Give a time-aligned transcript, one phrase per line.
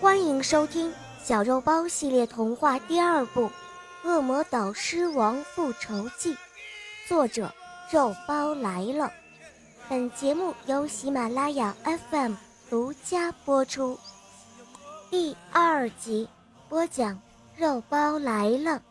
[0.00, 0.90] 欢迎收听
[1.22, 3.42] 《小肉包系列童话》第二部
[4.04, 6.34] 《恶魔岛狮王复仇记》，
[7.08, 7.52] 作者
[7.90, 9.10] 肉包来了。
[9.88, 11.74] 本节目由喜马拉雅
[12.10, 12.34] FM
[12.70, 13.98] 独家播出。
[15.10, 16.28] 第二集
[16.68, 17.20] 播讲，
[17.56, 18.82] 肉包来了。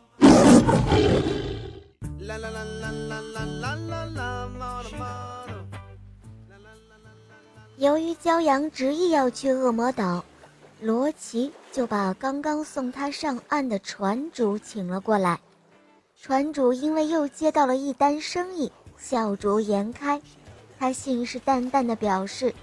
[7.78, 10.24] 由于骄阳执意要去恶魔岛。
[10.80, 15.40] 罗奇就把刚刚送他上岸的船主请了过来。
[16.22, 20.22] 船主因为又接到了一单生意，笑逐颜开。
[20.78, 22.54] 他信誓旦旦地表示，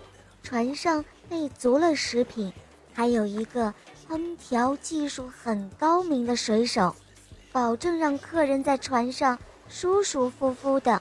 [0.42, 2.52] 船上备足了食品，
[2.92, 3.72] 还有一个
[4.08, 6.94] 烹调技术很高明的水手，
[7.50, 9.36] 保证让客人在船上
[9.68, 11.00] 舒舒服服的。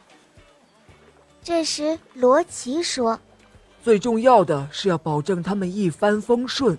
[1.44, 3.20] 这时，罗奇说
[3.84, 6.78] ：“最重要的是要保证他们一帆风顺。”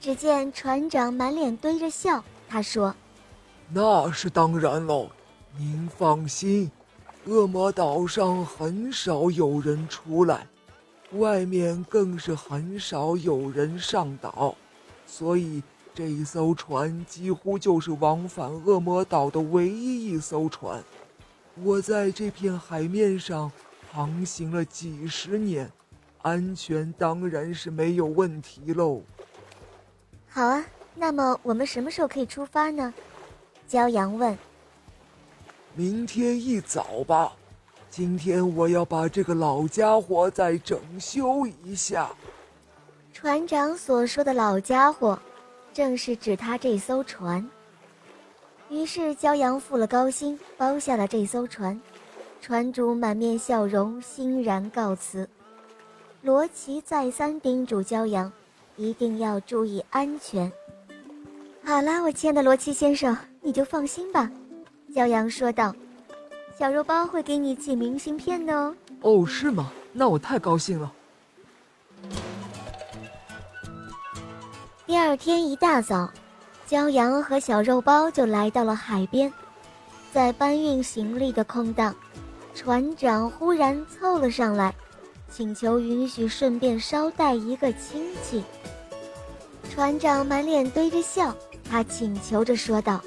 [0.00, 2.94] 只见船长满脸堆着笑，他说
[3.68, 5.10] ：“那是当然喽，
[5.56, 6.70] 您放心，
[7.26, 10.46] 恶魔岛上很少有人出来，
[11.12, 14.54] 外面更是很少有人上岛，
[15.04, 15.60] 所以
[15.98, 20.80] 这一艘船几乎就是往返恶魔岛的唯一一艘船。
[21.56, 23.50] 我在这片海面上
[23.90, 25.68] 航行了几十年，
[26.22, 29.02] 安全当然是没有问题喽。”
[30.30, 32.94] 好啊，那么我们什么时候可以出发呢？
[33.68, 34.38] 骄阳问。
[35.74, 37.32] 明天一早吧。
[37.90, 42.08] 今天我要把这个老家伙再整修一下。
[43.12, 45.18] 船长所说的老家伙，
[45.78, 47.48] 正是指他这艘船。
[48.68, 51.80] 于是骄阳付了高薪，包下了这艘船。
[52.40, 55.28] 船主满面笑容，欣然告辞。
[56.20, 58.32] 罗奇再三叮嘱骄阳。
[58.76, 60.50] 一定要注意安全。
[61.64, 64.28] 好啦，我亲爱的罗奇先生，你就放心吧。”
[64.92, 65.72] 骄阳说道
[66.58, 68.74] ，“小肉包会给你寄明信片的哦。
[69.02, 69.70] ”“哦，是吗？
[69.92, 70.92] 那我太高兴了。”
[74.98, 76.10] 第二天一大早，
[76.68, 79.32] 骄阳和小肉包就来到了海边，
[80.12, 81.94] 在搬运行李的空档，
[82.52, 84.74] 船长忽然凑了上来。
[85.30, 88.42] 请求允许顺便捎带一个亲戚。
[89.70, 91.32] 船长满脸堆着笑，
[91.70, 93.00] 他请求着说道：“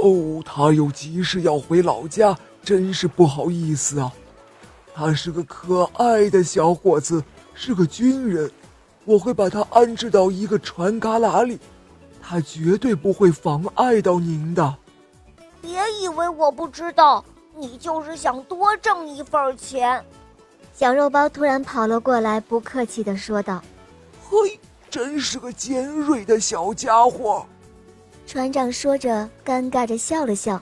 [0.00, 4.10] 哦，他有急事要回老家，真是不好意思啊。
[4.94, 8.50] 他是个可爱的小伙子，是个军人，
[9.06, 11.58] 我会把他安置到一个船旮旯里，
[12.20, 14.76] 他绝对不会妨碍到您的。
[15.62, 17.24] 别以为我不知道，
[17.56, 20.04] 你就是想多挣一份钱。”
[20.74, 23.62] 小肉包突然跑了过来，不客气的说道
[24.28, 27.46] ：“嘿，真是个尖锐的小家伙。”
[28.26, 30.60] 船长说着，尴尬着笑了笑，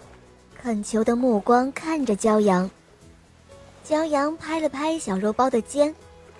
[0.60, 2.70] 恳求的目光看着骄阳。
[3.88, 5.94] 骄阳拍了拍小肉包的肩，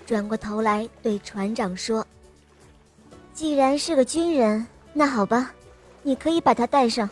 [0.07, 2.07] 转过头来对船长说
[3.33, 5.51] ：“既然是个军人，那好吧，
[6.03, 7.09] 你可以把他带上。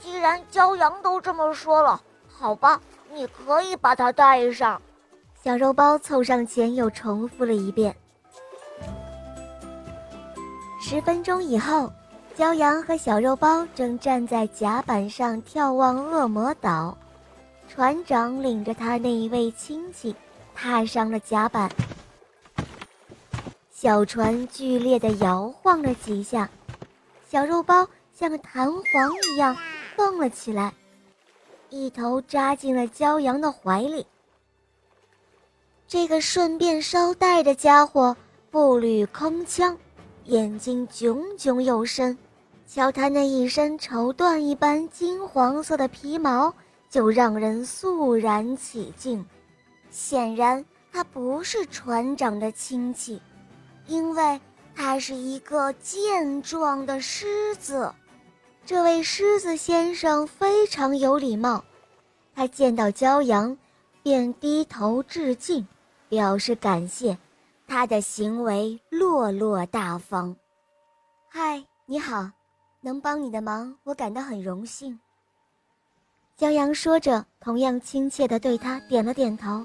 [0.00, 2.80] 既然骄阳都这么说了，好吧，
[3.12, 4.80] 你可以把他带上。”
[5.42, 7.94] 小肉包凑上前，又重复了一遍。
[10.80, 11.92] 十分钟以后，
[12.36, 16.96] 骄阳和小肉包正站在甲板上眺望恶魔岛。
[17.68, 20.14] 船长领着他那一位亲戚
[20.56, 21.70] 踏上了甲板。
[23.70, 26.48] 小船剧烈的摇晃了几下，
[27.30, 29.54] 小肉包像个弹簧一样
[29.94, 30.72] 蹦了起来，
[31.68, 34.04] 一头扎进了骄阳的怀里。
[35.86, 38.16] 这个顺便捎带的家伙
[38.50, 39.76] 步履铿锵，
[40.24, 42.16] 眼睛炯炯有神，
[42.66, 46.52] 瞧他那一身绸缎一般金黄色的皮毛，
[46.88, 49.24] 就让人肃然起敬。
[49.96, 50.62] 显然，
[50.92, 53.18] 他不是船长的亲戚，
[53.86, 54.38] 因为
[54.74, 57.90] 他是一个健壮的狮子。
[58.66, 61.64] 这位狮子先生非常有礼貌，
[62.34, 63.56] 他见到骄阳，
[64.02, 65.66] 便低头致敬。
[66.10, 67.16] 表示感谢，
[67.66, 70.36] 他的行为落落大方。
[71.26, 72.30] 嗨，你好，
[72.82, 75.00] 能帮你的忙，我感到很荣幸。
[76.38, 79.64] 骄阳说着，同样亲切地对他点了点头。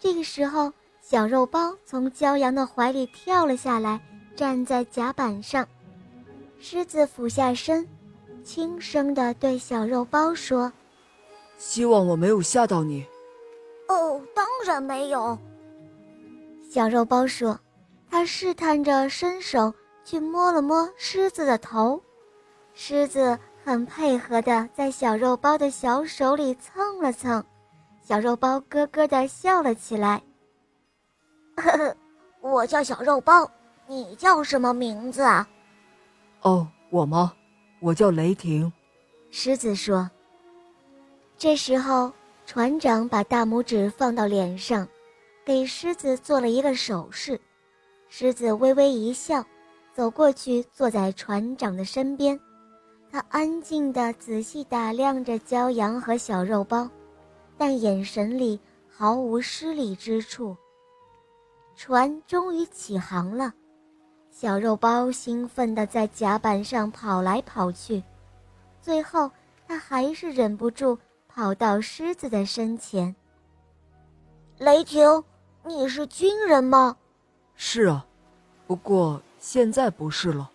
[0.00, 4.00] 这个时候，小肉包从骄阳的怀里跳了下来，
[4.36, 5.66] 站在甲板上。
[6.60, 7.86] 狮子俯下身，
[8.44, 10.72] 轻声地对小肉包说
[11.58, 13.04] ：“希望我没有吓到你。
[13.88, 15.38] 哦，当然没有。
[16.70, 17.58] 小肉包说，
[18.10, 19.72] 他试探着伸手
[20.04, 22.00] 去摸了摸狮子的头，
[22.74, 27.44] 狮子很配合地在小肉包的小手里蹭了蹭，
[28.08, 30.22] 小肉包咯咯的笑了起来。
[31.56, 31.96] 呵呵，
[32.40, 33.46] 我叫小肉包，
[33.86, 35.46] 你叫什么名字啊？
[36.40, 37.34] 哦，我吗？
[37.80, 38.72] 我叫雷霆。
[39.30, 40.10] 狮子说。
[41.36, 42.10] 这时候，
[42.46, 44.88] 船长把大拇指放到脸上，
[45.44, 47.38] 给狮子做了一个手势。
[48.08, 49.44] 狮子微微一笑，
[49.92, 52.40] 走过去坐在船长的身边。
[53.12, 56.88] 他安静地仔细打量着骄阳和小肉包，
[57.58, 58.58] 但眼神里
[58.88, 60.56] 毫无失礼之处。
[61.76, 63.52] 船终于起航了，
[64.30, 68.02] 小肉包兴奋地在甲板上跑来跑去，
[68.80, 69.30] 最后
[69.66, 70.98] 他还是忍不住。
[71.30, 73.14] 跑到狮子的身前。
[74.56, 75.22] 雷霆，
[75.62, 76.96] 你是军人吗？
[77.54, 78.04] 是啊，
[78.66, 80.50] 不过现在不是了。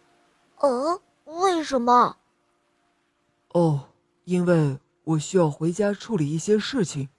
[0.57, 2.17] 呃，为什么？
[3.53, 3.87] 哦，
[4.25, 7.09] 因为我需要回家处理一些事情。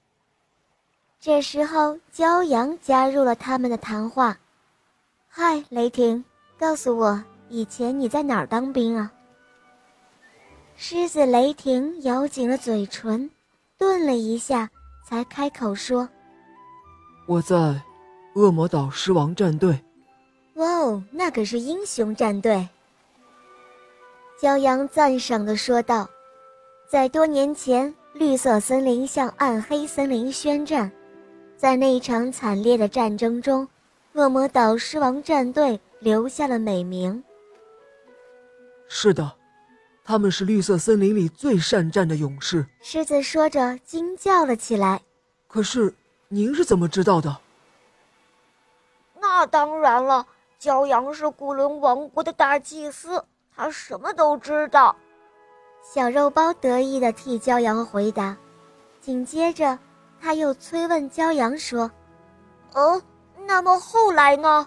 [1.20, 4.36] 这时候，骄阳加入了他们的谈话。
[5.28, 6.24] 嗨，雷霆，
[6.58, 9.12] 告诉我，以前你在哪儿当兵啊？
[10.76, 13.30] 狮子雷霆咬紧了嘴唇。
[13.76, 14.70] 顿了一下，
[15.04, 16.08] 才开口说
[17.26, 17.82] ：“我在
[18.34, 19.78] 恶魔岛狮王战队。
[20.54, 22.68] ”“哇哦，那可是英雄战队！”
[24.40, 26.08] 骄阳赞赏的说道。
[26.94, 30.88] 在多年前，绿色森林向暗黑森林宣战，
[31.56, 33.66] 在那一场惨烈的战争中，
[34.12, 37.24] 恶魔岛狮王战队留下了美名。
[38.86, 39.32] 是的。
[40.04, 42.64] 他们是绿色森林里最善战的勇士。
[42.80, 45.02] 狮子说着，惊叫了起来。
[45.48, 45.92] 可是，
[46.28, 47.36] 您是怎么知道的？
[49.20, 50.24] 那当然了，
[50.60, 53.24] 骄阳是古伦王国的大祭司，
[53.56, 54.94] 他什么都知道。
[55.86, 58.34] 小肉包得意地替骄阳回答。
[59.02, 59.78] 紧接着，
[60.18, 61.90] 他又催问骄阳说
[62.72, 63.02] ：“呃，
[63.46, 64.66] 那么后来呢？”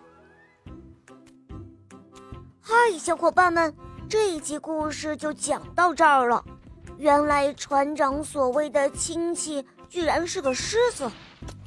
[2.61, 3.73] 嗨，小伙伴们。
[4.07, 6.41] 这一集故事就讲到这儿了。
[6.97, 11.11] 原来船长所谓的亲戚居然是个狮子，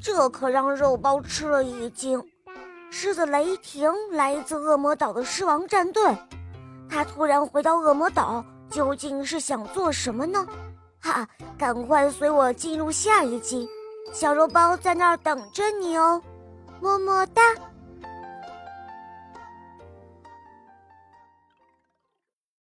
[0.01, 2.25] 这可让肉包吃了一惊。
[2.91, 6.03] 狮子雷霆来自恶魔岛的狮王战队，
[6.89, 10.47] 他突然回到恶魔岛，究竟是想做什么呢？
[11.01, 11.27] 哈，
[11.59, 13.69] 赶快随我进入下一集，
[14.13, 16.23] 小肉包在那儿等着你哦，
[16.81, 17.43] 么么哒。